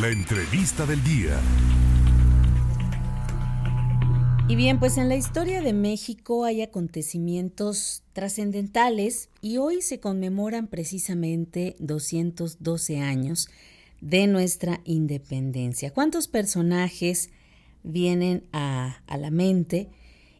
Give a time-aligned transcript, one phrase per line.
[0.00, 1.40] La entrevista del día.
[4.48, 10.68] Y bien, pues en la historia de México hay acontecimientos trascendentales y hoy se conmemoran
[10.68, 13.48] precisamente 212 años
[14.00, 15.92] de nuestra independencia.
[15.92, 17.30] ¿Cuántos personajes
[17.82, 19.88] vienen a, a la mente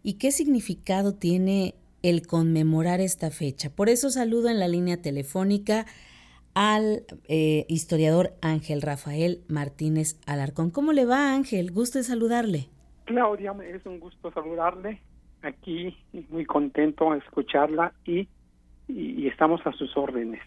[0.04, 3.70] y qué significado tiene el conmemorar esta fecha?
[3.70, 5.84] Por eso saludo en la línea telefónica
[6.58, 10.70] al eh, historiador Ángel Rafael Martínez Alarcón.
[10.70, 11.70] ¿Cómo le va Ángel?
[11.70, 12.68] Gusto de saludarle.
[13.04, 15.00] Claudia, es un gusto saludarle
[15.42, 15.96] aquí,
[16.30, 18.26] muy contento de escucharla y,
[18.88, 20.40] y, estamos a sus órdenes.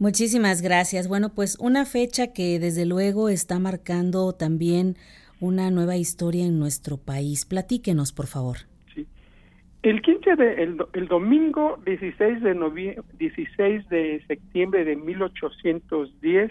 [0.00, 1.06] Muchísimas gracias.
[1.06, 4.96] Bueno, pues una fecha que desde luego está marcando también
[5.38, 7.44] una nueva historia en nuestro país.
[7.44, 8.56] Platíquenos, por favor.
[9.84, 16.50] El 15 de el, domingo 16 de noviembre, 16 de septiembre de 1810,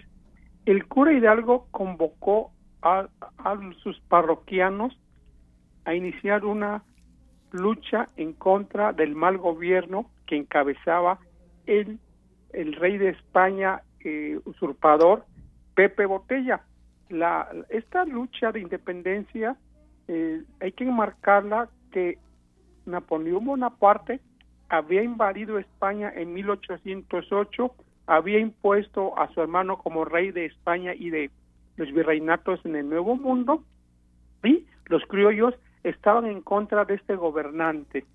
[0.67, 2.51] el cura Hidalgo convocó
[2.83, 3.07] a,
[3.39, 4.95] a sus parroquianos
[5.85, 6.83] a iniciar una
[7.49, 11.17] lucha en contra del mal gobierno que encabezaba
[11.65, 11.97] el,
[12.51, 15.25] el rey de España eh, usurpador
[15.73, 16.61] Pepe Botella.
[17.09, 19.57] La, esta lucha de independencia
[20.07, 22.19] eh, hay que enmarcarla que
[22.85, 24.19] Napoleón Bonaparte
[24.69, 27.75] había invadido España en 1808,
[28.07, 31.29] había impuesto a su hermano como rey de España y de
[31.77, 33.63] los virreinatos en el Nuevo Mundo,
[34.43, 38.05] y los criollos estaban en contra de este gobernante.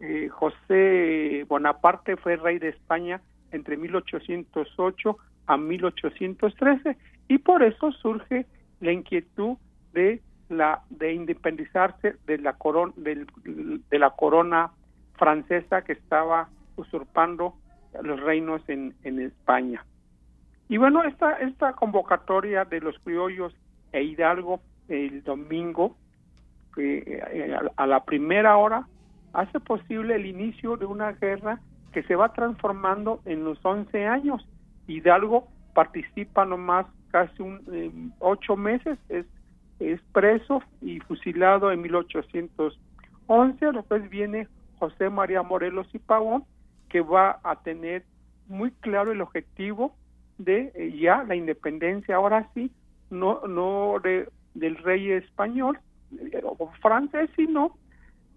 [0.00, 3.20] Eh, José Bonaparte fue rey de España
[3.50, 6.96] entre 1808 a 1813
[7.28, 8.46] y por eso surge
[8.80, 9.56] la inquietud
[9.92, 14.70] de la de independizarse de la corona de la corona
[15.14, 17.54] francesa que estaba usurpando
[18.02, 19.84] los reinos en, en España.
[20.68, 23.54] Y bueno, esta esta convocatoria de los criollos
[23.92, 25.96] e Hidalgo el domingo
[26.76, 28.86] eh, a la primera hora
[29.32, 31.60] hace posible el inicio de una guerra
[31.92, 34.46] que se va transformando en los 11 años.
[34.86, 39.26] Hidalgo participa nomás casi un, eh, ocho meses, es,
[39.80, 43.72] es preso y fusilado en 1811.
[43.72, 46.44] Después viene José María Morelos y Pavón,
[46.88, 48.04] que va a tener
[48.46, 49.94] muy claro el objetivo
[50.38, 52.70] de eh, ya la independencia, ahora sí,
[53.10, 55.78] no, no de, del rey español,
[56.80, 57.76] francés, sino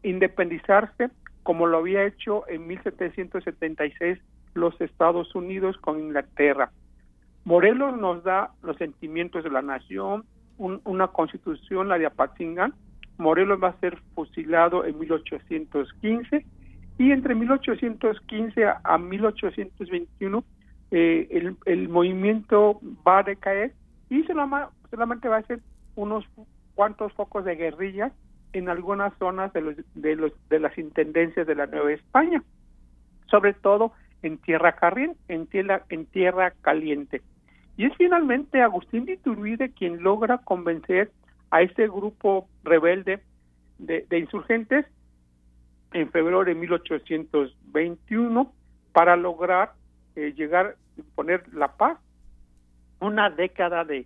[0.04, 1.10] independizarse
[1.44, 4.20] como lo había hecho en 1776
[4.54, 6.72] los Estados Unidos con Inglaterra.
[7.46, 10.26] Morelos nos da los sentimientos de la nación,
[10.62, 12.74] una constitución, la de Apatzingán.
[13.18, 16.46] Morelos va a ser fusilado en 1815
[16.98, 20.44] y entre 1815 a, 1821
[20.92, 23.74] eh, el, el, movimiento va a decaer
[24.10, 25.62] y solamente va a ser
[25.96, 26.26] unos
[26.76, 28.12] cuantos focos de guerrilla
[28.54, 32.44] en algunas zonas de, los, de, los, de las intendencias de la Nueva España,
[33.30, 37.22] sobre todo en Tierra Carril, en tierra, en tierra Caliente.
[37.82, 41.10] Y es finalmente Agustín de Iturbide quien logra convencer
[41.50, 43.22] a ese grupo rebelde
[43.80, 44.86] de, insurgentes
[45.92, 48.54] en febrero de 1821
[48.94, 49.74] para lograr
[50.16, 50.76] eh, llegar,
[51.16, 51.98] poner la paz,
[53.00, 54.06] una década de,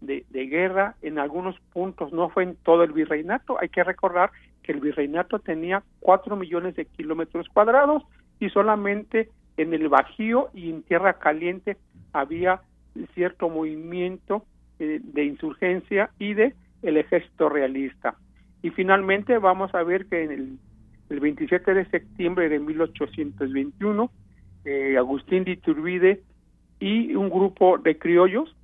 [0.00, 3.58] de, guerra en algunos puntos, no fue en todo el virreinato.
[3.60, 4.30] Hay que recordar
[4.62, 8.04] que el virreinato tenía cuatro millones de kilómetros cuadrados
[8.38, 11.76] y solamente en el Bajío y en Tierra Caliente
[12.12, 12.62] había
[13.14, 14.44] cierto movimiento
[14.78, 18.16] eh, de insurgencia y de el ejército realista.
[18.62, 20.58] Y finalmente vamos a ver que en el,
[21.10, 24.10] el 27 de septiembre de 1821,
[24.64, 26.22] eh, Agustín de Iturbide
[26.80, 28.54] y un grupo de criollos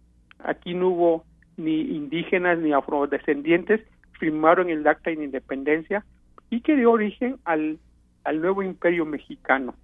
[0.44, 1.25] Aquí no hubo
[1.56, 3.81] ni indígenas ni afrodescendientes,
[4.19, 6.04] firmaron el acta de independencia
[6.50, 7.78] y que dio origen al,
[8.25, 9.75] al nuevo imperio mexicano.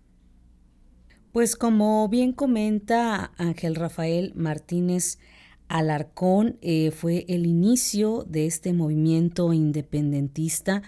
[1.33, 5.19] Pues como bien comenta Ángel Rafael Martínez
[5.69, 10.82] Alarcón, eh, fue el inicio de este movimiento independentista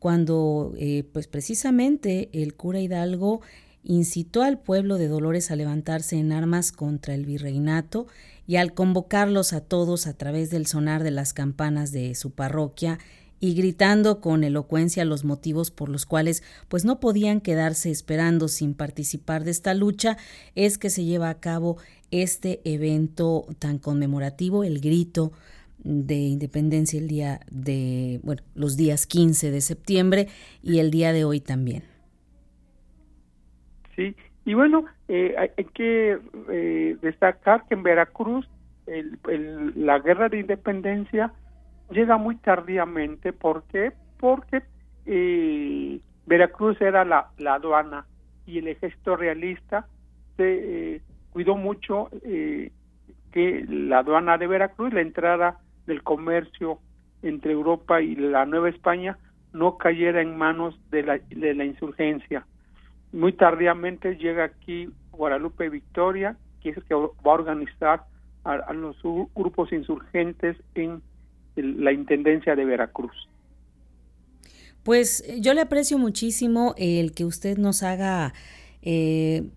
[0.00, 3.40] cuando eh, pues precisamente el cura Hidalgo
[3.84, 8.08] incitó al pueblo de Dolores a levantarse en armas contra el virreinato
[8.46, 12.98] y al convocarlos a todos a través del sonar de las campanas de su parroquia
[13.44, 18.72] y gritando con elocuencia los motivos por los cuales pues no podían quedarse esperando sin
[18.72, 20.16] participar de esta lucha,
[20.54, 21.76] es que se lleva a cabo
[22.10, 25.32] este evento tan conmemorativo, el grito
[25.76, 30.28] de independencia el día de, bueno, los días 15 de septiembre
[30.62, 31.82] y el día de hoy también.
[33.94, 36.18] Sí, y bueno, eh, hay, que
[36.48, 38.48] eh, destacar que en Veracruz
[38.86, 41.30] la guerra de independencia
[41.90, 43.32] llega muy tardíamente.
[43.32, 43.92] ¿Por qué?
[44.18, 44.62] Porque
[45.06, 48.06] eh, Veracruz era la, aduana
[48.46, 49.86] y el ejército realista
[50.36, 52.70] se eh, cuidó mucho eh,
[53.32, 56.78] que la aduana de Veracruz, la entrada del comercio
[57.22, 59.18] entre Europa y la Nueva España
[59.52, 62.46] no cayera en manos de la, de la insurgencia.
[63.12, 68.04] Muy tardíamente llega aquí Guadalupe Victoria, que es el que va a organizar
[68.44, 68.96] a, los
[69.34, 71.02] grupos insurgentes en
[71.56, 73.28] la Intendencia de Veracruz.
[74.82, 78.34] Pues eh, yo le aprecio muchísimo el que usted nos haga,
[78.82, 79.48] eh,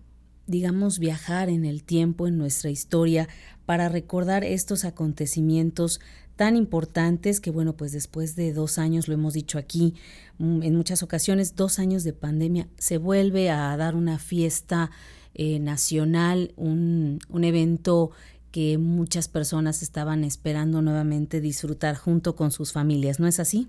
[0.46, 3.28] digamos, viajar en el tiempo, en nuestra historia,
[3.66, 6.00] para recordar estos acontecimientos
[6.36, 9.94] tan importantes que, bueno, pues después de dos años, lo hemos dicho aquí
[10.38, 14.90] mm, en muchas ocasiones, dos años de pandemia, se vuelve a dar una fiesta
[15.34, 18.12] eh, nacional, un, un evento
[18.52, 23.68] que muchas personas estaban esperando nuevamente disfrutar junto con sus familias, ¿no es así?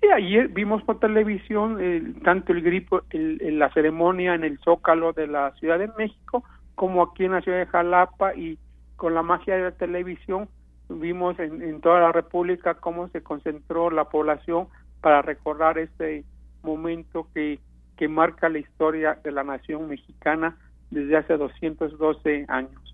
[0.00, 1.78] Sí, ayer vimos por televisión
[2.22, 6.44] tanto el gripo, el, la ceremonia en el Zócalo de la Ciudad de México,
[6.74, 8.58] como aquí en la ciudad de Jalapa y
[8.96, 10.48] con la magia de la televisión
[10.88, 14.68] vimos en, en toda la República cómo se concentró la población
[15.00, 16.24] para recordar este
[16.62, 17.58] momento que,
[17.96, 20.56] que marca la historia de la nación mexicana
[20.90, 22.85] desde hace 212 años.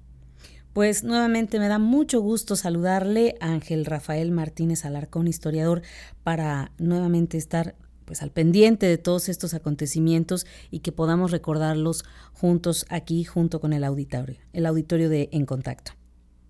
[0.73, 5.83] Pues nuevamente me da mucho gusto saludarle a Ángel Rafael Martínez Alarcón, historiador,
[6.25, 7.75] para nuevamente estar
[8.07, 13.75] pues al pendiente de todos estos acontecimientos y que podamos recordarlos juntos aquí junto con
[13.75, 15.93] el auditorio, el auditorio de En Contacto.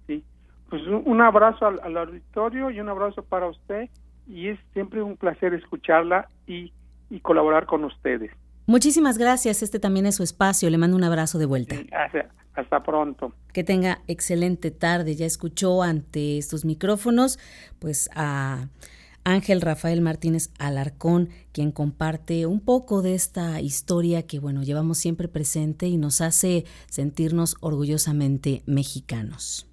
[0.07, 0.25] Sí,
[0.71, 3.91] pues un abrazo al, al auditorio y un abrazo para usted
[4.29, 6.73] y es siempre un placer escucharla y,
[7.11, 8.31] y colaborar con ustedes.
[8.67, 11.75] Muchísimas gracias, este también es su espacio, le mando un abrazo de vuelta.
[12.55, 13.33] Hasta, pronto.
[13.53, 17.39] Que tenga excelente tarde, ya escuchó ante estos micrófonos
[17.79, 18.69] pues a
[19.25, 25.29] Ángel Rafael Martínez Alarcón, quien comparte un poco de esta historia que bueno, llevamos siempre
[25.29, 29.72] presente y nos hace sentirnos orgullosamente mexicanos.